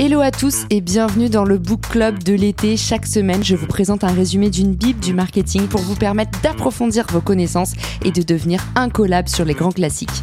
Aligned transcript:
Hello 0.00 0.20
à 0.20 0.30
tous 0.30 0.64
et 0.70 0.80
bienvenue 0.80 1.28
dans 1.28 1.42
le 1.42 1.58
Book 1.58 1.80
Club 1.88 2.22
de 2.22 2.32
l'été. 2.32 2.76
Chaque 2.76 3.04
semaine, 3.04 3.42
je 3.42 3.56
vous 3.56 3.66
présente 3.66 4.04
un 4.04 4.12
résumé 4.12 4.48
d'une 4.48 4.72
bible 4.72 5.00
du 5.00 5.12
marketing 5.12 5.66
pour 5.66 5.80
vous 5.80 5.96
permettre 5.96 6.40
d'approfondir 6.40 7.04
vos 7.10 7.20
connaissances 7.20 7.72
et 8.04 8.12
de 8.12 8.22
devenir 8.22 8.64
incollable 8.76 9.28
sur 9.28 9.44
les 9.44 9.54
grands 9.54 9.72
classiques. 9.72 10.22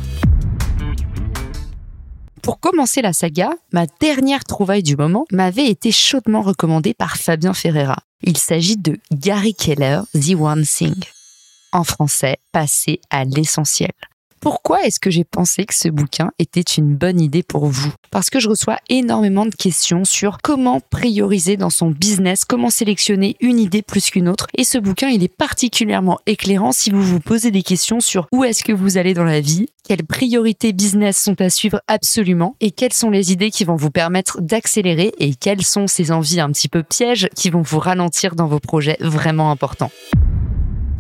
Pour 2.42 2.62
commencer 2.62 3.02
la 3.02 3.12
saga, 3.12 3.50
ma 3.74 3.86
dernière 4.00 4.46
trouvaille 4.46 4.82
du 4.82 4.96
moment 4.96 5.26
m'avait 5.34 5.68
été 5.68 5.92
chaudement 5.92 6.42
recommandée 6.42 6.94
par 6.94 7.18
Fabien 7.18 7.54
Ferreira. 7.54 7.98
Il 8.23 8.38
s'agit 8.38 8.78
de 8.78 8.98
Gary 9.12 9.54
Keller, 9.54 10.04
The 10.14 10.36
One 10.39 10.64
Thing. 10.64 10.96
En 11.73 11.84
français, 11.84 12.38
passer 12.54 13.02
à 13.10 13.26
l'essentiel. 13.26 13.92
Pourquoi 14.45 14.84
est-ce 14.84 14.99
que 14.99 15.09
j'ai 15.09 15.23
pensé 15.23 15.66
que 15.66 15.73
ce 15.73 15.90
bouquin 15.90 16.30
était 16.38 16.62
une 16.62 16.95
bonne 16.95 17.20
idée 17.20 17.41
pour 17.41 17.66
vous? 17.66 17.91
Parce 18.12 18.30
que 18.30 18.40
je 18.40 18.48
reçois 18.48 18.77
énormément 18.90 19.48
de 19.48 19.55
questions 19.55 20.05
sur 20.05 20.38
comment 20.44 20.80
prioriser 20.91 21.58
dans 21.58 21.72
son 21.72 21.90
business, 21.90 22.45
comment 22.45 22.70
sélectionner 22.70 23.38
une 23.39 23.58
idée 23.58 23.81
plus 23.81 24.12
qu'une 24.12 24.30
autre. 24.30 24.45
Et 24.55 24.63
ce 24.63 24.77
bouquin, 24.77 25.09
il 25.09 25.23
est 25.23 25.36
particulièrement 25.36 26.20
éclairant 26.27 26.73
si 26.73 26.91
vous 26.91 27.02
vous 27.02 27.20
posez 27.20 27.50
des 27.50 27.63
questions 27.63 28.00
sur 28.00 28.27
où 28.31 28.44
est-ce 28.44 28.63
que 28.63 28.72
vous 28.72 29.00
allez 29.00 29.16
dans 29.16 29.23
la 29.23 29.41
vie, 29.41 29.66
quelles 29.84 30.05
priorités 30.05 30.73
business 30.73 31.17
sont 31.17 31.41
à 31.41 31.50
suivre 31.50 31.81
absolument 31.88 32.55
et 32.62 32.70
quelles 32.70 32.94
sont 32.94 33.09
les 33.09 33.31
idées 33.31 33.50
qui 33.50 33.66
vont 33.66 33.75
vous 33.75 33.89
permettre 33.89 34.41
d'accélérer 34.41 35.12
et 35.17 35.34
quelles 35.34 35.66
sont 35.66 35.88
ces 35.88 36.12
envies 36.12 36.39
un 36.39 36.52
petit 36.52 36.70
peu 36.70 36.84
pièges 36.84 37.30
qui 37.36 37.50
vont 37.50 37.64
vous 37.64 37.80
ralentir 37.80 38.36
dans 38.36 38.45
vos 38.45 38.59
projets 38.59 38.98
vraiment 39.00 39.50
importants. 39.50 39.89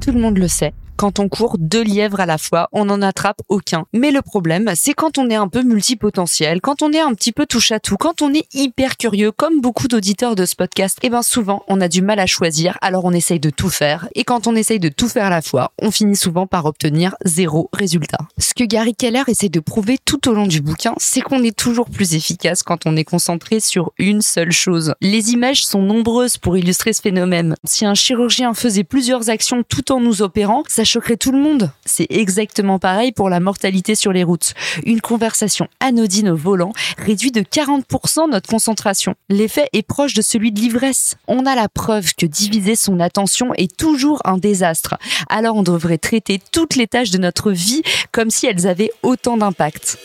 Tout 0.01 0.13
le 0.13 0.19
monde 0.19 0.39
le 0.39 0.47
sait, 0.47 0.73
quand 0.97 1.19
on 1.19 1.29
court 1.29 1.57
deux 1.59 1.83
lièvres 1.83 2.19
à 2.19 2.25
la 2.25 2.37
fois, 2.37 2.69
on 2.71 2.85
n'en 2.85 3.01
attrape 3.01 3.41
aucun. 3.49 3.85
Mais 3.93 4.11
le 4.11 4.21
problème, 4.21 4.71
c'est 4.75 4.93
quand 4.93 5.17
on 5.17 5.29
est 5.29 5.35
un 5.35 5.47
peu 5.47 5.61
multipotentiel, 5.61 6.61
quand 6.61 6.81
on 6.81 6.91
est 6.91 6.99
un 6.99 7.13
petit 7.13 7.31
peu 7.31 7.45
touche 7.45 7.71
à 7.71 7.79
tout, 7.79 7.97
quand 7.97 8.21
on 8.21 8.33
est 8.33 8.47
hyper 8.53 8.97
curieux, 8.97 9.31
comme 9.31 9.61
beaucoup 9.61 9.87
d'auditeurs 9.87 10.35
de 10.35 10.45
ce 10.45 10.55
podcast, 10.55 10.97
et 11.01 11.07
eh 11.07 11.09
ben 11.09 11.21
souvent 11.21 11.63
on 11.67 11.81
a 11.81 11.87
du 11.87 12.01
mal 12.01 12.19
à 12.19 12.25
choisir, 12.25 12.77
alors 12.81 13.05
on 13.05 13.11
essaye 13.11 13.39
de 13.39 13.49
tout 13.49 13.69
faire. 13.69 14.07
Et 14.15 14.23
quand 14.23 14.47
on 14.47 14.55
essaye 14.55 14.79
de 14.79 14.89
tout 14.89 15.09
faire 15.09 15.25
à 15.25 15.29
la 15.29 15.41
fois, 15.41 15.71
on 15.81 15.91
finit 15.91 16.15
souvent 16.15 16.47
par 16.47 16.65
obtenir 16.65 17.15
zéro 17.25 17.69
résultat. 17.73 18.19
Ce 18.37 18.53
que 18.53 18.63
Gary 18.63 18.95
Keller 18.95 19.23
essaie 19.27 19.49
de 19.49 19.59
prouver 19.59 19.97
tout 20.03 20.29
au 20.29 20.33
long 20.33 20.47
du 20.47 20.61
bouquin, 20.61 20.93
c'est 20.97 21.21
qu'on 21.21 21.43
est 21.43 21.55
toujours 21.55 21.89
plus 21.89 22.15
efficace 22.15 22.63
quand 22.63 22.85
on 22.85 22.95
est 22.95 23.03
concentré 23.03 23.59
sur 23.59 23.91
une 23.97 24.21
seule 24.21 24.51
chose. 24.51 24.93
Les 25.01 25.31
images 25.31 25.65
sont 25.65 25.81
nombreuses 25.81 26.37
pour 26.37 26.57
illustrer 26.57 26.93
ce 26.93 27.01
phénomène. 27.01 27.55
Si 27.65 27.85
un 27.85 27.95
chirurgien 27.95 28.53
faisait 28.53 28.83
plusieurs 28.83 29.29
actions 29.29 29.63
tout 29.67 29.91
en 29.91 29.99
nous 29.99 30.21
opérant, 30.21 30.63
ça 30.67 30.84
choquerait 30.85 31.17
tout 31.17 31.31
le 31.31 31.39
monde. 31.39 31.71
C'est 31.85 32.07
exactement 32.09 32.79
pareil 32.79 33.11
pour 33.11 33.29
la 33.29 33.39
mortalité 33.39 33.95
sur 33.95 34.13
les 34.13 34.23
routes. 34.23 34.53
Une 34.85 35.01
conversation 35.01 35.67
anodine 35.79 36.29
au 36.29 36.35
volant 36.35 36.73
réduit 36.97 37.31
de 37.31 37.41
40% 37.41 38.29
notre 38.29 38.49
concentration. 38.49 39.15
L'effet 39.29 39.67
est 39.73 39.85
proche 39.85 40.13
de 40.13 40.21
celui 40.21 40.51
de 40.51 40.59
l'ivresse. 40.59 41.15
On 41.27 41.45
a 41.45 41.55
la 41.55 41.69
preuve 41.69 42.13
que 42.15 42.25
diviser 42.25 42.75
son 42.75 42.99
attention 42.99 43.53
est 43.55 43.75
toujours 43.75 44.21
un 44.25 44.37
désastre. 44.37 44.95
Alors 45.29 45.55
on 45.55 45.63
devrait 45.63 45.97
traiter 45.97 46.39
toutes 46.51 46.75
les 46.75 46.87
tâches 46.87 47.11
de 47.11 47.17
notre 47.17 47.51
vie 47.51 47.81
comme 48.11 48.29
si 48.29 48.45
elles 48.45 48.67
avaient 48.67 48.91
autant 49.03 49.37
d'impact. 49.37 49.97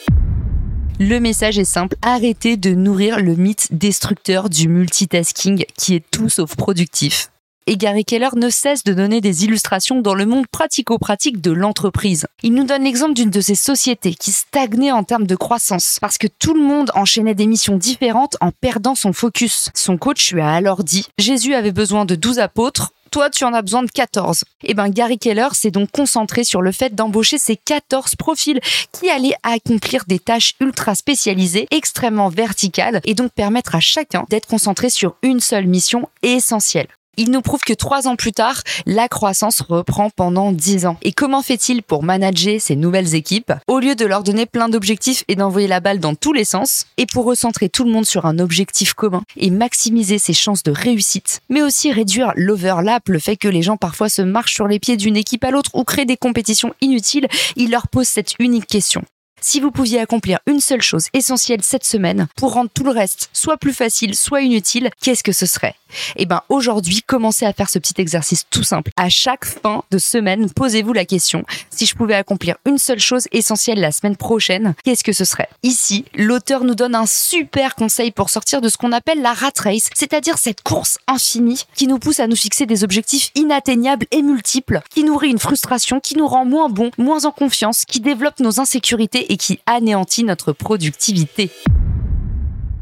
Le 0.98 1.19
message 1.19 1.59
est 1.59 1.65
simple, 1.65 1.97
arrêtez 2.03 2.59
de 2.59 2.75
nourrir 2.75 3.20
le 3.20 3.34
mythe 3.34 3.69
destructeur 3.70 4.50
du 4.50 4.69
multitasking 4.69 5.65
qui 5.78 5.94
est 5.94 6.05
tout 6.11 6.28
sauf 6.28 6.56
productif 6.56 7.30
et 7.66 7.77
Gary 7.77 8.05
Keller 8.05 8.30
ne 8.36 8.50
cesse 8.50 8.84
de 8.84 8.92
donner 8.92 9.20
des 9.20 9.44
illustrations 9.44 10.00
dans 10.00 10.14
le 10.14 10.27
monde 10.27 10.47
pratico-pratique 10.47 11.41
de 11.41 11.50
l'entreprise. 11.50 12.27
Il 12.42 12.55
nous 12.55 12.64
donne 12.64 12.84
l'exemple 12.84 13.14
d'une 13.14 13.30
de 13.30 13.41
ces 13.41 13.55
sociétés 13.55 14.14
qui 14.14 14.33
stagnait 14.33 14.92
en 14.92 15.05
termes 15.05 15.27
de 15.27 15.36
croissance 15.36 15.98
parce 16.00 16.19
que 16.19 16.27
tout 16.27 16.55
le 16.55 16.62
monde 16.62 16.91
enchaînait 16.94 17.34
des 17.34 17.47
missions 17.47 17.77
différentes 17.77 18.36
en 18.41 18.50
perdant 18.50 18.94
son 18.94 19.12
focus. 19.12 19.70
Son 19.75 19.97
coach 19.99 20.32
lui 20.32 20.41
a 20.41 20.53
alors 20.53 20.84
dit 20.84 21.06
Jésus 21.19 21.54
avait 21.54 21.72
besoin 21.72 22.04
de 22.04 22.15
12 22.15 22.38
apôtres, 22.38 22.93
toi, 23.10 23.28
tu 23.28 23.44
en 23.44 23.53
as 23.54 23.62
besoin 23.62 23.82
de 23.82 23.91
14. 23.91 24.44
Et 24.62 24.70
eh 24.70 24.75
ben, 24.75 24.88
Gary 24.88 25.19
Keller 25.19 25.49
s'est 25.53 25.72
donc 25.72 25.91
concentré 25.91 26.44
sur 26.44 26.62
le 26.62 26.70
fait 26.70 26.94
d'embaucher 26.94 27.38
ces 27.38 27.56
14 27.56 28.15
profils 28.15 28.60
qui 28.93 29.10
allaient 29.10 29.34
accomplir 29.43 30.04
des 30.06 30.20
tâches 30.20 30.54
ultra 30.60 30.94
spécialisées, 30.94 31.66
extrêmement 31.72 32.28
verticales, 32.28 33.00
et 33.04 33.15
donc 33.15 33.32
permettre 33.32 33.75
à 33.75 33.81
chacun 33.81 34.25
d'être 34.31 34.47
concentré 34.47 34.91
sur 34.91 35.16
une 35.22 35.41
seule 35.41 35.66
mission 35.66 36.09
essentielle. 36.22 36.87
Il 37.16 37.31
nous 37.31 37.43
prouve 37.43 37.60
que 37.60 37.75
trois 37.75 38.09
ans 38.09 38.16
plus 38.16 38.32
tard, 38.32 38.62
la 38.87 39.09
croissance 39.09 39.60
reprend 39.60 40.10
pendant 40.10 40.53
dix 40.53 40.87
ans. 40.87 40.97
Et 41.03 41.12
comment 41.12 41.43
fait-il 41.43 41.82
pour 41.82 42.03
manager 42.03 42.60
ces 42.60 42.76
nouvelles 42.76 43.15
équipes 43.15 43.53
Au 43.66 43.78
lieu 43.78 43.94
de 43.94 44.06
leur 44.06 44.22
donner 44.22 44.47
plein 44.47 44.69
d'objectifs 44.69 45.25
et 45.28 45.34
d'envoyer 45.34 45.69
la 45.69 45.81
balle 45.81 45.99
dans 45.99 46.15
tous 46.15 46.32
les 46.32 46.44
sens, 46.44 46.87
et 46.97 47.06
pour 47.06 47.26
recentrer 47.26 47.69
tout 47.69 47.84
le 47.84 47.91
monde 47.91 48.06
sur 48.06 48.25
un 48.26 48.38
objectif 48.38 48.94
commun 48.94 49.22
et 49.37 49.50
maximiser 49.50 50.19
ses 50.19 50.32
chances 50.32 50.62
de 50.62 50.72
réussite, 50.72 51.41
mais 51.50 51.62
aussi 51.62 51.93
réduire 51.93 52.32
l'overlap, 52.37 53.09
le 53.09 53.19
fait 53.19 53.37
que 53.37 53.49
les 53.49 53.62
gens 53.62 53.76
parfois 53.76 54.09
se 54.09 54.22
marchent 54.22 54.54
sur 54.54 54.66
les 54.66 54.78
pieds 54.78 54.97
d'une 54.97 55.16
équipe 55.16 55.44
à 55.44 55.50
l'autre 55.50 55.72
ou 55.75 55.84
créent 55.84 56.06
des 56.06 56.16
compétitions 56.16 56.75
inutiles, 56.81 57.28
il 57.56 57.70
leur 57.70 57.88
pose 57.88 58.09
cette 58.09 58.34
unique 58.38 58.66
question. 58.66 59.03
Si 59.43 59.59
vous 59.59 59.71
pouviez 59.71 60.01
accomplir 60.01 60.39
une 60.47 60.61
seule 60.61 60.83
chose 60.83 61.06
essentielle 61.15 61.62
cette 61.62 61.84
semaine 61.84 62.28
pour 62.37 62.53
rendre 62.53 62.71
tout 62.73 62.84
le 62.84 62.91
reste 62.91 63.31
soit 63.33 63.56
plus 63.56 63.73
facile, 63.73 64.15
soit 64.15 64.43
inutile, 64.43 64.91
qu'est-ce 65.01 65.25
que 65.25 65.33
ce 65.33 65.47
serait? 65.47 65.75
Eh 66.17 66.27
bien, 66.27 66.43
aujourd'hui, 66.49 67.03
commencez 67.03 67.45
à 67.47 67.53
faire 67.53 67.69
ce 67.69 67.79
petit 67.79 68.00
exercice 68.00 68.45
tout 68.50 68.62
simple. 68.62 68.93
À 68.97 69.09
chaque 69.09 69.45
fin 69.45 69.83
de 69.91 69.99
semaine, 69.99 70.50
posez-vous 70.50 70.93
la 70.93 71.05
question 71.05 71.45
si 71.71 71.87
je 71.87 71.95
pouvais 71.95 72.15
accomplir 72.15 72.56
une 72.67 72.79
seule 72.79 73.00
chose 73.00 73.27
essentielle 73.33 73.81
la 73.81 73.93
semaine 73.93 74.17
prochaine, 74.17 74.75
qu'est-ce 74.84 75.03
que 75.03 75.12
ce 75.12 75.25
serait? 75.25 75.49
Ici, 75.62 76.05
l'auteur 76.15 76.65
nous 76.65 76.75
donne 76.75 76.95
un 76.95 77.06
super 77.06 77.75
conseil 77.75 78.11
pour 78.11 78.31
sortir 78.31 78.61
de 78.61 78.69
ce 78.69 78.77
qu'on 78.77 78.93
appelle 78.93 79.23
la 79.23 79.33
rat 79.33 79.50
race, 79.59 79.89
c'est-à-dire 79.95 80.39
cette 80.39 80.62
course 80.62 80.99
infinie 81.06 81.65
qui 81.75 81.87
nous 81.87 81.99
pousse 81.99 82.21
à 82.21 82.27
nous 82.27 82.37
fixer 82.37 82.67
des 82.67 82.84
objectifs 82.84 83.31
inatteignables 83.34 84.06
et 84.11 84.23
multiples, 84.23 84.81
qui 84.91 85.05
nourrit 85.05 85.31
une 85.31 85.39
frustration, 85.39 86.00
qui 86.00 86.17
nous 86.17 86.27
rend 86.27 86.45
moins 86.45 86.69
bons, 86.69 86.91
moins 86.99 87.25
en 87.25 87.33
confiance, 87.33 87.84
qui 87.84 88.00
développe 88.00 88.41
nos 88.41 88.61
insécurités 88.61 89.30
et 89.31 89.39
qui 89.39 89.61
anéantit 89.65 90.25
notre 90.25 90.53
productivité. 90.53 91.51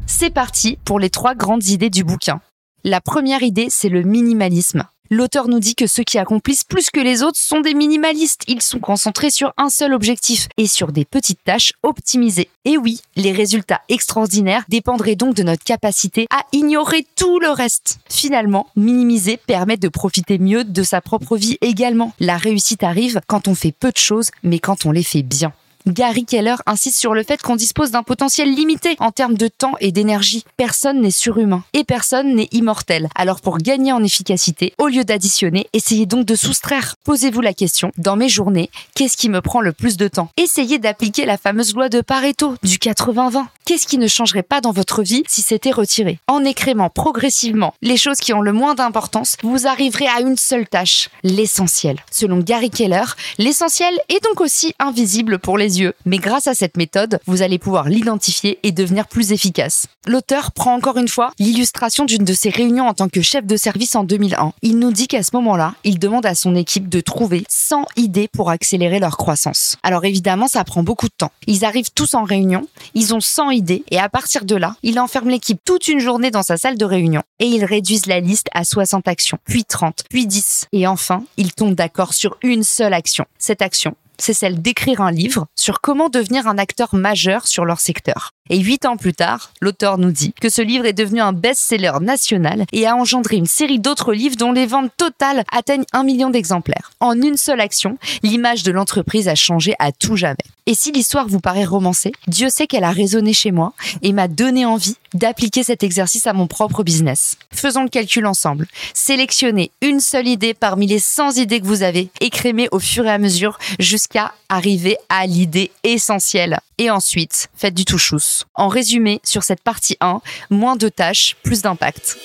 C'est 0.05 0.31
parti 0.31 0.77
pour 0.83 0.99
les 0.99 1.11
trois 1.11 1.35
grandes 1.35 1.67
idées 1.67 1.91
du 1.91 2.03
bouquin. 2.03 2.41
La 2.83 2.99
première 2.99 3.43
idée, 3.43 3.67
c'est 3.69 3.89
le 3.89 4.01
minimalisme. 4.01 4.83
L'auteur 5.11 5.47
nous 5.47 5.59
dit 5.59 5.73
que 5.73 5.87
ceux 5.87 6.03
qui 6.03 6.19
accomplissent 6.19 6.63
plus 6.63 6.91
que 6.91 6.99
les 6.99 7.23
autres 7.23 7.39
sont 7.39 7.61
des 7.61 7.73
minimalistes. 7.73 8.43
Ils 8.47 8.61
sont 8.61 8.79
concentrés 8.79 9.31
sur 9.31 9.53
un 9.57 9.69
seul 9.69 9.93
objectif 9.93 10.47
et 10.57 10.67
sur 10.67 10.91
des 10.91 11.03
petites 11.03 11.43
tâches 11.43 11.73
optimisées. 11.81 12.49
Et 12.63 12.77
oui, 12.77 13.01
les 13.15 13.31
résultats 13.31 13.81
extraordinaires 13.89 14.65
dépendraient 14.69 15.15
donc 15.15 15.35
de 15.35 15.41
notre 15.41 15.63
capacité 15.63 16.27
à 16.29 16.43
ignorer 16.51 17.07
tout 17.15 17.39
le 17.39 17.49
reste. 17.49 17.99
Finalement, 18.07 18.67
minimiser 18.75 19.37
permet 19.37 19.77
de 19.77 19.89
profiter 19.89 20.37
mieux 20.37 20.63
de 20.63 20.83
sa 20.83 21.01
propre 21.01 21.37
vie 21.37 21.57
également. 21.61 22.13
La 22.19 22.37
réussite 22.37 22.83
arrive 22.83 23.19
quand 23.27 23.47
on 23.47 23.55
fait 23.55 23.71
peu 23.71 23.91
de 23.91 23.97
choses, 23.97 24.29
mais 24.43 24.59
quand 24.59 24.85
on 24.85 24.91
les 24.91 25.03
fait 25.03 25.23
bien. 25.23 25.53
Gary 25.89 26.25
Keller 26.25 26.55
insiste 26.65 26.97
sur 26.97 27.13
le 27.13 27.23
fait 27.23 27.41
qu'on 27.41 27.55
dispose 27.55 27.91
d'un 27.91 28.03
potentiel 28.03 28.53
limité 28.53 28.95
en 28.99 29.11
termes 29.11 29.35
de 29.35 29.47
temps 29.47 29.73
et 29.79 29.91
d'énergie. 29.91 30.43
Personne 30.57 31.01
n'est 31.01 31.11
surhumain 31.11 31.63
et 31.73 31.83
personne 31.83 32.35
n'est 32.35 32.49
immortel. 32.51 33.09
Alors 33.15 33.41
pour 33.41 33.57
gagner 33.57 33.91
en 33.91 34.03
efficacité, 34.03 34.73
au 34.77 34.87
lieu 34.87 35.03
d'additionner, 35.03 35.67
essayez 35.73 36.05
donc 36.05 36.25
de 36.25 36.35
soustraire. 36.35 36.95
Posez-vous 37.03 37.41
la 37.41 37.53
question, 37.53 37.91
dans 37.97 38.15
mes 38.15 38.29
journées, 38.29 38.69
qu'est-ce 38.95 39.17
qui 39.17 39.29
me 39.29 39.41
prend 39.41 39.61
le 39.61 39.73
plus 39.73 39.97
de 39.97 40.07
temps? 40.07 40.29
Essayez 40.37 40.79
d'appliquer 40.79 41.25
la 41.25 41.37
fameuse 41.37 41.73
loi 41.73 41.89
de 41.89 42.01
Pareto 42.01 42.55
du 42.63 42.77
80-20. 42.77 43.45
Qu'est-ce 43.69 43.85
qui 43.85 43.99
ne 43.99 44.07
changerait 44.07 44.41
pas 44.41 44.61
dans 44.61 44.71
votre 44.71 45.03
vie 45.03 45.21
si 45.27 45.43
c'était 45.43 45.69
retiré? 45.69 46.17
En 46.27 46.43
écrémant 46.43 46.89
progressivement 46.89 47.75
les 47.83 47.97
choses 47.97 48.17
qui 48.17 48.33
ont 48.33 48.41
le 48.41 48.51
moins 48.51 48.73
d'importance, 48.73 49.35
vous 49.43 49.67
arriverez 49.67 50.07
à 50.07 50.21
une 50.21 50.37
seule 50.37 50.67
tâche, 50.67 51.09
l'essentiel. 51.21 51.99
Selon 52.09 52.39
Gary 52.39 52.71
Keller, 52.71 53.03
l'essentiel 53.37 53.93
est 54.09 54.23
donc 54.23 54.41
aussi 54.41 54.73
invisible 54.79 55.37
pour 55.37 55.55
les 55.55 55.81
yeux. 55.81 55.93
Mais 56.07 56.17
grâce 56.17 56.47
à 56.47 56.55
cette 56.55 56.77
méthode, 56.77 57.19
vous 57.27 57.43
allez 57.43 57.59
pouvoir 57.59 57.89
l'identifier 57.89 58.57
et 58.63 58.71
devenir 58.71 59.05
plus 59.07 59.33
efficace. 59.33 59.85
L'auteur 60.07 60.51
prend 60.51 60.73
encore 60.73 60.97
une 60.97 61.07
fois 61.07 61.29
l'illustration 61.37 62.05
d'une 62.05 62.23
de 62.23 62.33
ses 62.33 62.49
réunions 62.49 62.87
en 62.87 62.95
tant 62.95 63.07
que 63.07 63.21
chef 63.21 63.45
de 63.45 63.55
service 63.55 63.95
en 63.95 64.03
2001. 64.03 64.51
Il 64.63 64.79
nous 64.79 64.91
dit 64.91 65.07
qu'à 65.07 65.21
ce 65.21 65.29
moment-là, 65.33 65.75
il 65.83 65.99
demande 65.99 66.25
à 66.25 66.33
son 66.33 66.55
équipe 66.55 66.89
de 66.89 67.01
trouver 67.01 67.43
100 67.49 67.85
idées 67.97 68.29
pour 68.29 68.49
accélérer 68.49 68.97
leur 68.97 69.15
croissance. 69.15 69.75
Alors 69.83 70.05
évidemment, 70.05 70.47
ça 70.47 70.63
prend 70.63 70.81
beaucoup 70.81 71.07
de 71.07 71.13
temps. 71.15 71.31
Ils 71.45 71.65
arrivent 71.65 71.91
tous 71.93 72.15
en 72.15 72.23
réunion, 72.23 72.67
ils 72.95 73.13
ont 73.13 73.19
100 73.19 73.51
idées 73.51 73.58
et 73.91 73.99
à 73.99 74.09
partir 74.09 74.45
de 74.45 74.55
là, 74.55 74.75
il 74.83 74.99
enferme 74.99 75.29
l'équipe 75.29 75.59
toute 75.63 75.87
une 75.87 75.99
journée 75.99 76.31
dans 76.31 76.43
sa 76.43 76.57
salle 76.57 76.77
de 76.77 76.85
réunion 76.85 77.21
et 77.39 77.45
ils 77.45 77.65
réduisent 77.65 78.05
la 78.05 78.19
liste 78.19 78.47
à 78.53 78.63
60 78.63 79.07
actions, 79.07 79.37
puis 79.45 79.65
30, 79.65 80.03
puis 80.09 80.25
10 80.27 80.67
et 80.71 80.87
enfin, 80.87 81.23
ils 81.37 81.53
tombent 81.53 81.75
d'accord 81.75 82.13
sur 82.13 82.37
une 82.43 82.63
seule 82.63 82.93
action. 82.93 83.25
Cette 83.37 83.61
action, 83.61 83.95
c'est 84.19 84.33
celle 84.33 84.61
d'écrire 84.61 85.01
un 85.01 85.11
livre 85.11 85.47
sur 85.55 85.81
comment 85.81 86.09
devenir 86.09 86.47
un 86.47 86.57
acteur 86.57 86.93
majeur 86.93 87.47
sur 87.47 87.65
leur 87.65 87.79
secteur. 87.79 88.31
Et 88.49 88.59
huit 88.59 88.85
ans 88.85 88.97
plus 88.97 89.13
tard, 89.13 89.51
l'auteur 89.61 89.97
nous 89.97 90.11
dit 90.11 90.33
que 90.33 90.49
ce 90.49 90.61
livre 90.61 90.85
est 90.85 90.93
devenu 90.93 91.21
un 91.21 91.33
best-seller 91.33 91.99
national 92.01 92.65
et 92.71 92.87
a 92.87 92.95
engendré 92.95 93.37
une 93.37 93.45
série 93.45 93.79
d'autres 93.79 94.13
livres 94.13 94.35
dont 94.35 94.51
les 94.51 94.65
ventes 94.65 94.91
totales 94.97 95.43
atteignent 95.51 95.85
un 95.93 96.03
million 96.03 96.29
d'exemplaires. 96.29 96.91
En 96.99 97.13
une 97.13 97.37
seule 97.37 97.61
action, 97.61 97.97
l'image 98.23 98.63
de 98.63 98.71
l'entreprise 98.71 99.27
a 99.27 99.35
changé 99.35 99.75
à 99.79 99.91
tout 99.91 100.15
jamais. 100.15 100.37
Et 100.69 100.75
si 100.75 100.91
l'histoire 100.91 101.27
vous 101.27 101.39
paraît 101.39 101.65
romancée, 101.65 102.11
Dieu 102.27 102.49
sait 102.51 102.67
qu'elle 102.67 102.83
a 102.83 102.91
résonné 102.91 103.33
chez 103.33 103.49
moi 103.49 103.73
et 104.03 104.13
m'a 104.13 104.27
donné 104.27 104.67
envie 104.67 104.97
d'appliquer 105.15 105.63
cet 105.63 105.81
exercice 105.81 106.27
à 106.27 106.33
mon 106.33 106.45
propre 106.45 106.83
business. 106.83 107.37
Faisons 107.51 107.81
le 107.81 107.89
calcul 107.89 108.27
ensemble. 108.27 108.67
Sélectionnez 108.93 109.71
une 109.81 109.99
seule 109.99 110.27
idée 110.27 110.53
parmi 110.53 110.85
les 110.85 110.99
100 110.99 111.37
idées 111.37 111.59
que 111.59 111.65
vous 111.65 111.81
avez, 111.81 112.11
écrémez 112.21 112.67
au 112.71 112.77
fur 112.77 113.07
et 113.07 113.09
à 113.09 113.17
mesure 113.17 113.57
jusqu'à 113.79 114.31
arriver 114.47 114.95
à 115.09 115.25
l'idée 115.25 115.71
essentielle. 115.83 116.59
Et 116.77 116.91
ensuite, 116.91 117.49
faites 117.55 117.73
du 117.73 117.83
touchous. 117.83 118.43
En 118.53 118.67
résumé, 118.67 119.21
sur 119.23 119.41
cette 119.41 119.63
partie 119.63 119.97
1, 120.01 120.21
moins 120.51 120.75
de 120.75 120.87
tâches, 120.87 121.35
plus 121.41 121.63
d'impact. 121.63 122.19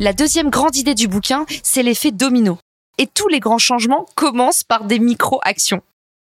La 0.00 0.12
deuxième 0.12 0.50
grande 0.50 0.74
idée 0.74 0.96
du 0.96 1.06
bouquin, 1.06 1.46
c'est 1.62 1.84
l'effet 1.84 2.10
domino. 2.10 2.58
Et 3.00 3.06
tous 3.06 3.28
les 3.28 3.38
grands 3.38 3.58
changements 3.58 4.04
commencent 4.16 4.64
par 4.64 4.82
des 4.82 4.98
micro-actions. 4.98 5.80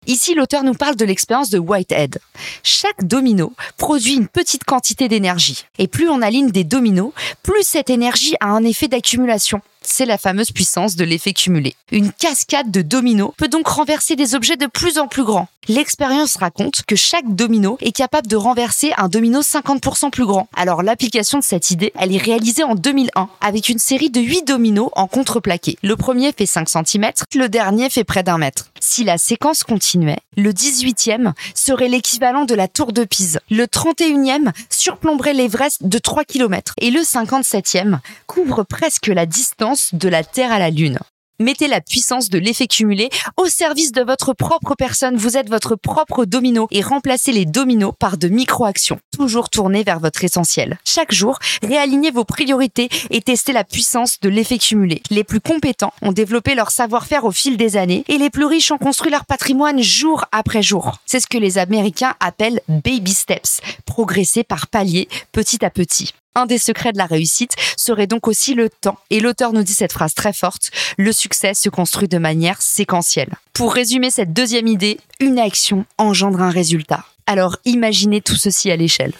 Ici, 0.07 0.33
l'auteur 0.33 0.63
nous 0.63 0.73
parle 0.73 0.95
de 0.95 1.05
l'expérience 1.05 1.49
de 1.49 1.59
Whitehead. 1.59 2.19
Chaque 2.63 3.03
domino 3.03 3.53
produit 3.77 4.15
une 4.15 4.27
petite 4.27 4.63
quantité 4.63 5.07
d'énergie. 5.07 5.65
Et 5.77 5.87
plus 5.87 6.09
on 6.09 6.21
aligne 6.21 6.51
des 6.51 6.63
dominos, 6.63 7.11
plus 7.43 7.63
cette 7.63 7.89
énergie 7.89 8.35
a 8.39 8.47
un 8.47 8.63
effet 8.63 8.87
d'accumulation 8.87 9.61
c'est 9.89 10.05
la 10.05 10.17
fameuse 10.17 10.51
puissance 10.51 10.95
de 10.95 11.03
l'effet 11.03 11.33
cumulé. 11.33 11.75
Une 11.91 12.11
cascade 12.11 12.71
de 12.71 12.81
dominos 12.81 13.31
peut 13.37 13.47
donc 13.47 13.67
renverser 13.67 14.15
des 14.15 14.35
objets 14.35 14.57
de 14.57 14.67
plus 14.67 14.97
en 14.97 15.07
plus 15.07 15.23
grands. 15.23 15.47
L'expérience 15.67 16.37
raconte 16.37 16.83
que 16.87 16.95
chaque 16.95 17.35
domino 17.35 17.77
est 17.81 17.91
capable 17.91 18.27
de 18.27 18.35
renverser 18.35 18.91
un 18.97 19.07
domino 19.07 19.41
50% 19.41 20.09
plus 20.09 20.25
grand. 20.25 20.47
Alors 20.55 20.81
l'application 20.81 21.37
de 21.37 21.43
cette 21.43 21.69
idée, 21.69 21.91
elle 21.95 22.15
est 22.15 22.17
réalisée 22.17 22.63
en 22.63 22.73
2001 22.73 23.29
avec 23.41 23.69
une 23.69 23.77
série 23.77 24.09
de 24.09 24.19
8 24.19 24.47
dominos 24.47 24.89
en 24.95 25.05
contreplaqué. 25.05 25.77
Le 25.83 25.95
premier 25.95 26.31
fait 26.31 26.47
5 26.47 26.69
cm, 26.69 27.11
le 27.35 27.49
dernier 27.49 27.89
fait 27.89 28.03
près 28.03 28.23
d'un 28.23 28.39
mètre. 28.39 28.71
Si 28.79 29.03
la 29.03 29.17
séquence 29.17 29.63
continuait, 29.63 30.19
le 30.37 30.53
18e 30.53 31.33
serait 31.53 31.89
l'équivalent 31.89 32.45
de 32.45 32.55
la 32.55 32.67
tour 32.67 32.91
de 32.91 33.03
Pise. 33.03 33.39
Le 33.51 33.65
31e 33.65 34.51
surplomberait 34.69 35.33
l'Everest 35.33 35.85
de 35.85 35.99
3 35.99 36.23
km 36.23 36.73
et 36.79 36.89
le 36.89 37.01
57e 37.01 37.99
couvre 38.25 38.63
presque 38.63 39.07
la 39.07 39.25
distance 39.25 39.78
de 39.93 40.09
la 40.09 40.23
Terre 40.23 40.51
à 40.51 40.59
la 40.59 40.69
Lune. 40.69 40.99
Mettez 41.41 41.69
la 41.69 41.79
puissance 41.79 42.29
de 42.29 42.37
l'effet 42.37 42.67
cumulé 42.67 43.09
au 43.37 43.45
service 43.45 43.93
de 43.93 44.01
votre 44.01 44.33
propre 44.33 44.75
personne. 44.75 45.15
Vous 45.15 45.37
êtes 45.37 45.49
votre 45.49 45.77
propre 45.77 46.25
domino 46.25 46.67
et 46.69 46.81
remplacez 46.81 47.31
les 47.31 47.45
dominos 47.45 47.93
par 47.97 48.17
de 48.17 48.27
micro-actions, 48.27 48.99
toujours 49.17 49.49
tournées 49.49 49.83
vers 49.83 50.01
votre 50.01 50.25
essentiel. 50.25 50.77
Chaque 50.83 51.13
jour, 51.13 51.39
réalignez 51.63 52.11
vos 52.11 52.25
priorités 52.25 52.89
et 53.09 53.21
testez 53.21 53.53
la 53.53 53.63
puissance 53.63 54.19
de 54.19 54.27
l'effet 54.27 54.57
cumulé. 54.57 55.01
Les 55.11 55.23
plus 55.23 55.39
compétents 55.39 55.93
ont 56.01 56.11
développé 56.11 56.55
leur 56.55 56.71
savoir-faire 56.71 57.23
au 57.23 57.31
fil 57.31 57.55
des 57.55 57.77
années 57.77 58.03
et 58.09 58.17
les 58.17 58.29
plus 58.29 58.45
riches 58.45 58.71
ont 58.73 58.77
construit 58.77 59.11
leur 59.11 59.25
patrimoine 59.25 59.81
jour 59.81 60.25
après 60.33 60.61
jour. 60.61 60.97
C'est 61.05 61.21
ce 61.21 61.27
que 61.27 61.37
les 61.37 61.57
Américains 61.57 62.15
appellent 62.19 62.59
baby 62.67 63.13
steps, 63.13 63.61
progresser 63.85 64.43
par 64.43 64.67
paliers, 64.67 65.07
petit 65.31 65.63
à 65.63 65.69
petit. 65.69 66.13
Un 66.35 66.45
des 66.45 66.57
secrets 66.57 66.93
de 66.93 66.97
la 66.97 67.05
réussite 67.05 67.53
serait 67.75 68.07
donc 68.07 68.27
aussi 68.27 68.53
le 68.53 68.69
temps. 68.69 68.99
Et 69.09 69.19
l'auteur 69.19 69.51
nous 69.53 69.63
dit 69.63 69.73
cette 69.73 69.93
phrase 69.93 70.13
très 70.13 70.33
forte, 70.33 70.71
le 70.97 71.11
succès 71.11 71.53
se 71.53 71.69
construit 71.69 72.07
de 72.07 72.17
manière 72.17 72.61
séquentielle. 72.61 73.33
Pour 73.53 73.73
résumer 73.73 74.11
cette 74.11 74.33
deuxième 74.33 74.67
idée, 74.67 74.99
une 75.19 75.39
action 75.39 75.85
engendre 75.97 76.41
un 76.41 76.51
résultat. 76.51 77.03
Alors 77.25 77.57
imaginez 77.65 78.21
tout 78.21 78.35
ceci 78.35 78.71
à 78.71 78.75
l'échelle. 78.75 79.13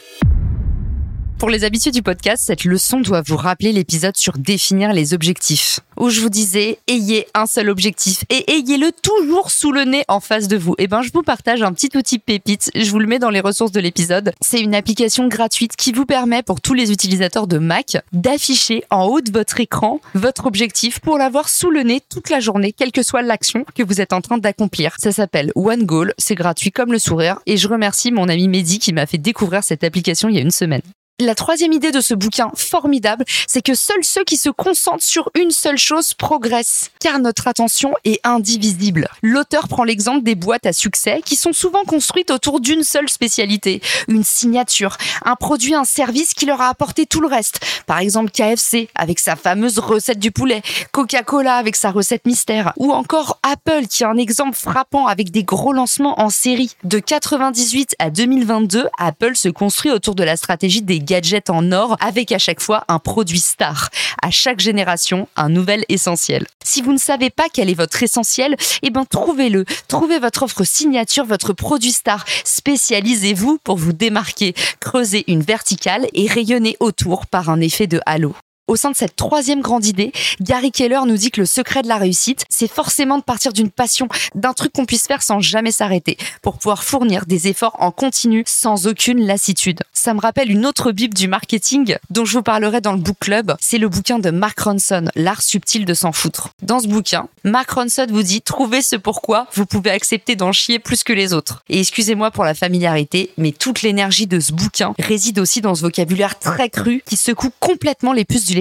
Pour 1.39 1.49
les 1.49 1.63
habitués 1.63 1.91
du 1.91 2.01
podcast, 2.01 2.43
cette 2.45 2.65
leçon 2.65 2.99
doit 2.99 3.21
vous 3.25 3.37
rappeler 3.37 3.71
l'épisode 3.71 4.17
sur 4.17 4.37
définir 4.37 4.91
les 4.91 5.13
objectifs, 5.13 5.79
où 5.95 6.09
je 6.09 6.19
vous 6.19 6.27
disais 6.27 6.79
ayez 6.87 7.27
un 7.33 7.45
seul 7.45 7.69
objectif 7.69 8.25
et 8.29 8.51
ayez-le 8.51 8.91
toujours 9.01 9.49
sous 9.49 9.71
le 9.71 9.85
nez 9.85 10.03
en 10.09 10.19
face 10.19 10.49
de 10.49 10.57
vous. 10.57 10.73
Et 10.73 10.83
eh 10.83 10.87
ben, 10.87 11.01
je 11.01 11.11
vous 11.13 11.23
partage 11.23 11.61
un 11.61 11.71
petit 11.71 11.95
outil 11.95 12.19
pépite. 12.19 12.69
Je 12.75 12.91
vous 12.91 12.99
le 12.99 13.07
mets 13.07 13.19
dans 13.19 13.29
les 13.29 13.39
ressources 13.39 13.71
de 13.71 13.79
l'épisode. 13.79 14.33
C'est 14.41 14.59
une 14.59 14.75
application 14.75 15.29
gratuite 15.29 15.77
qui 15.77 15.93
vous 15.93 16.05
permet 16.05 16.43
pour 16.43 16.59
tous 16.59 16.73
les 16.73 16.91
utilisateurs 16.91 17.47
de 17.47 17.57
Mac 17.57 17.95
d'afficher 18.11 18.83
en 18.89 19.05
haut 19.05 19.21
de 19.21 19.31
votre 19.31 19.61
écran 19.61 20.01
votre 20.15 20.45
objectif 20.45 20.99
pour 20.99 21.17
l'avoir 21.17 21.47
sous 21.47 21.71
le 21.71 21.83
nez 21.83 22.01
toute 22.01 22.29
la 22.29 22.41
journée, 22.41 22.73
quelle 22.73 22.91
que 22.91 23.01
soit 23.01 23.21
l'action 23.21 23.63
que 23.75 23.83
vous 23.83 24.01
êtes 24.01 24.11
en 24.11 24.19
train 24.19 24.39
d'accomplir. 24.39 24.93
Ça 24.99 25.13
s'appelle 25.13 25.53
One 25.55 25.85
Goal. 25.85 26.13
C'est 26.17 26.35
gratuit 26.35 26.71
comme 26.71 26.91
le 26.91 26.99
sourire 26.99 27.39
et 27.45 27.55
je 27.55 27.69
remercie 27.69 28.11
mon 28.11 28.27
ami 28.27 28.49
Mehdi 28.49 28.77
qui 28.77 28.91
m'a 28.91 29.05
fait 29.05 29.17
découvrir 29.17 29.63
cette 29.63 29.85
application 29.85 30.27
il 30.27 30.35
y 30.35 30.39
a 30.39 30.41
une 30.41 30.51
semaine. 30.51 30.81
La 31.21 31.35
troisième 31.35 31.73
idée 31.73 31.91
de 31.91 31.99
ce 31.99 32.13
bouquin 32.13 32.49
formidable, 32.55 33.25
c'est 33.45 33.61
que 33.61 33.75
seuls 33.75 34.05
ceux 34.05 34.23
qui 34.23 34.37
se 34.37 34.49
concentrent 34.49 35.03
sur 35.03 35.29
une 35.37 35.51
seule 35.51 35.77
chose 35.77 36.13
progressent, 36.13 36.91
car 37.01 37.19
notre 37.19 37.49
attention 37.49 37.93
est 38.05 38.25
indivisible. 38.25 39.09
L'auteur 39.21 39.67
prend 39.67 39.83
l'exemple 39.83 40.23
des 40.23 40.35
boîtes 40.35 40.65
à 40.65 40.71
succès 40.71 41.21
qui 41.25 41.35
sont 41.35 41.51
souvent 41.51 41.83
construites 41.83 42.31
autour 42.31 42.61
d'une 42.61 42.83
seule 42.83 43.09
spécialité, 43.09 43.81
une 44.07 44.23
signature, 44.23 44.95
un 45.25 45.35
produit, 45.35 45.75
un 45.75 45.83
service 45.83 46.33
qui 46.33 46.45
leur 46.45 46.61
a 46.61 46.69
apporté 46.69 47.05
tout 47.05 47.19
le 47.19 47.27
reste. 47.27 47.59
Par 47.85 47.99
exemple 47.99 48.31
KFC 48.31 48.87
avec 48.95 49.19
sa 49.19 49.35
fameuse 49.35 49.77
recette 49.77 50.19
du 50.19 50.31
poulet, 50.31 50.61
Coca-Cola 50.93 51.55
avec 51.55 51.75
sa 51.75 51.91
recette 51.91 52.25
mystère, 52.25 52.71
ou 52.77 52.93
encore 52.93 53.39
Apple 53.43 53.87
qui 53.87 54.03
est 54.03 54.05
un 54.05 54.15
exemple 54.15 54.55
frappant 54.55 55.07
avec 55.07 55.31
des 55.31 55.43
gros 55.43 55.73
lancements 55.73 56.21
en 56.21 56.29
série. 56.29 56.77
De 56.85 56.99
98 56.99 57.95
à 57.99 58.09
2022, 58.09 58.87
Apple 58.97 59.35
se 59.35 59.49
construit 59.49 59.91
autour 59.91 60.15
de 60.15 60.23
la 60.23 60.37
stratégie 60.37 60.81
des 60.81 61.08
gadgets 61.09 61.49
en 61.49 61.71
or 61.71 61.97
avec 62.01 62.31
à 62.31 62.37
chaque 62.37 62.61
fois 62.61 62.83
un 62.87 62.99
produit 62.99 63.39
star. 63.39 63.89
À 64.21 64.29
chaque 64.29 64.59
génération, 64.59 65.27
un 65.35 65.49
nouvel 65.49 65.83
essentiel. 65.89 66.45
Si 66.63 66.83
vous 66.83 66.93
ne 66.93 66.99
savez 66.99 67.31
pas 67.31 67.47
quel 67.51 67.69
est 67.69 67.73
votre 67.73 68.03
essentiel, 68.03 68.55
eh 68.83 68.91
ben 68.91 69.05
trouvez-le. 69.05 69.65
Trouvez 69.87 70.19
votre 70.19 70.43
offre 70.43 70.63
signature, 70.63 71.25
votre 71.25 71.53
produit 71.53 71.91
star. 71.91 72.25
Spécialisez-vous 72.45 73.57
pour 73.63 73.77
vous 73.77 73.93
démarquer. 73.93 74.53
Creusez 74.79 75.23
une 75.27 75.41
verticale 75.41 76.07
et 76.13 76.27
rayonnez 76.27 76.77
autour 76.79 77.25
par 77.25 77.49
un 77.49 77.59
effet 77.59 77.87
de 77.87 77.99
halo. 78.05 78.35
Au 78.69 78.75
sein 78.75 78.91
de 78.91 78.95
cette 78.95 79.15
troisième 79.15 79.61
grande 79.61 79.87
idée, 79.87 80.11
Gary 80.41 80.71
Keller 80.71 80.99
nous 81.07 81.17
dit 81.17 81.31
que 81.31 81.41
le 81.41 81.47
secret 81.47 81.81
de 81.81 81.87
la 81.87 81.97
réussite, 81.97 82.45
c'est 82.49 82.71
forcément 82.71 83.17
de 83.17 83.23
partir 83.23 83.51
d'une 83.51 83.71
passion, 83.71 84.07
d'un 84.35 84.53
truc 84.53 84.73
qu'on 84.73 84.85
puisse 84.85 85.07
faire 85.07 85.23
sans 85.23 85.39
jamais 85.39 85.71
s'arrêter, 85.71 86.17
pour 86.43 86.59
pouvoir 86.59 86.83
fournir 86.83 87.25
des 87.25 87.47
efforts 87.47 87.75
en 87.79 87.89
continu 87.89 88.43
sans 88.45 88.85
aucune 88.85 89.25
lassitude. 89.25 89.79
Ça 90.01 90.13
me 90.13 90.21
rappelle 90.21 90.49
une 90.49 90.65
autre 90.65 90.93
bible 90.93 91.13
du 91.13 91.27
marketing 91.27 91.97
dont 92.09 92.23
je 92.23 92.37
vous 92.37 92.41
parlerai 92.41 92.79
dans 92.79 92.93
le 92.93 92.99
book 92.99 93.17
club. 93.19 93.57
C'est 93.59 93.77
le 93.77 93.89
bouquin 93.89 94.17
de 94.17 94.29
Mark 94.31 94.57
Ronson, 94.57 95.09
L'art 95.13 95.41
subtil 95.41 95.83
de 95.83 95.93
s'en 95.93 96.13
foutre. 96.13 96.51
Dans 96.61 96.79
ce 96.79 96.87
bouquin, 96.87 97.27
Mark 97.43 97.69
Ronson 97.69 98.05
vous 98.09 98.23
dit 98.23 98.41
trouvez 98.41 98.81
ce 98.81 98.95
pourquoi 98.95 99.47
vous 99.55 99.65
pouvez 99.65 99.91
accepter 99.91 100.37
d'en 100.37 100.53
chier 100.53 100.79
plus 100.79 101.03
que 101.03 101.11
les 101.11 101.33
autres. 101.33 101.63
Et 101.67 101.81
excusez-moi 101.81 102.31
pour 102.31 102.45
la 102.45 102.53
familiarité, 102.53 103.31
mais 103.37 103.51
toute 103.51 103.81
l'énergie 103.81 104.25
de 104.25 104.39
ce 104.39 104.53
bouquin 104.53 104.93
réside 104.99 105.37
aussi 105.37 105.59
dans 105.59 105.75
ce 105.75 105.81
vocabulaire 105.81 106.39
très 106.39 106.69
cru 106.69 107.03
qui 107.05 107.17
secoue 107.17 107.51
complètement 107.59 108.13
les 108.13 108.23
puces 108.23 108.45
du 108.45 108.55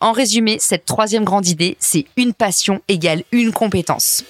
en 0.00 0.12
résumé, 0.12 0.56
cette 0.60 0.86
troisième 0.86 1.24
grande 1.24 1.46
idée, 1.46 1.76
c'est 1.78 2.06
une 2.16 2.32
passion 2.32 2.80
égale 2.88 3.22
une 3.32 3.52
compétence. 3.52 4.24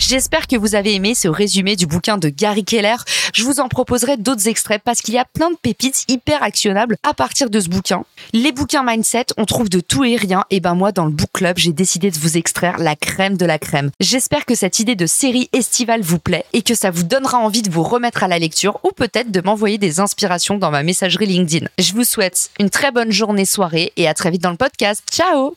J'espère 0.00 0.46
que 0.46 0.56
vous 0.56 0.74
avez 0.74 0.94
aimé 0.94 1.14
ce 1.14 1.28
résumé 1.28 1.76
du 1.76 1.86
bouquin 1.86 2.16
de 2.16 2.30
Gary 2.30 2.64
Keller. 2.64 2.96
Je 3.34 3.44
vous 3.44 3.60
en 3.60 3.68
proposerai 3.68 4.16
d'autres 4.16 4.48
extraits 4.48 4.80
parce 4.82 5.02
qu'il 5.02 5.12
y 5.12 5.18
a 5.18 5.26
plein 5.26 5.50
de 5.50 5.56
pépites 5.56 6.04
hyper 6.08 6.42
actionnables 6.42 6.96
à 7.02 7.12
partir 7.12 7.50
de 7.50 7.60
ce 7.60 7.68
bouquin. 7.68 8.04
Les 8.32 8.50
bouquins 8.50 8.82
mindset, 8.82 9.26
on 9.36 9.44
trouve 9.44 9.68
de 9.68 9.80
tout 9.80 10.02
et 10.02 10.16
rien. 10.16 10.44
Et 10.48 10.60
ben 10.60 10.74
moi, 10.74 10.90
dans 10.90 11.04
le 11.04 11.10
book 11.10 11.28
club, 11.34 11.58
j'ai 11.58 11.72
décidé 11.72 12.10
de 12.10 12.18
vous 12.18 12.38
extraire 12.38 12.78
la 12.78 12.96
crème 12.96 13.36
de 13.36 13.44
la 13.44 13.58
crème. 13.58 13.90
J'espère 14.00 14.46
que 14.46 14.54
cette 14.54 14.80
idée 14.80 14.96
de 14.96 15.06
série 15.06 15.50
estivale 15.52 16.00
vous 16.00 16.18
plaît 16.18 16.46
et 16.54 16.62
que 16.62 16.74
ça 16.74 16.90
vous 16.90 17.02
donnera 17.02 17.36
envie 17.36 17.62
de 17.62 17.70
vous 17.70 17.82
remettre 17.82 18.24
à 18.24 18.28
la 18.28 18.38
lecture 18.38 18.80
ou 18.82 18.92
peut-être 18.92 19.30
de 19.30 19.42
m'envoyer 19.42 19.76
des 19.76 20.00
inspirations 20.00 20.56
dans 20.56 20.70
ma 20.70 20.82
messagerie 20.82 21.26
LinkedIn. 21.26 21.66
Je 21.78 21.92
vous 21.92 22.04
souhaite 22.04 22.50
une 22.58 22.70
très 22.70 22.90
bonne 22.90 23.12
journée, 23.12 23.44
soirée 23.44 23.92
et 23.98 24.08
à 24.08 24.14
très 24.14 24.30
vite 24.30 24.42
dans 24.42 24.50
le 24.50 24.56
podcast. 24.56 25.02
Ciao 25.12 25.54